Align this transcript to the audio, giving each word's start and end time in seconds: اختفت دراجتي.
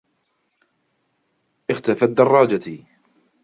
اختفت 1.69 2.03
دراجتي. 2.09 2.85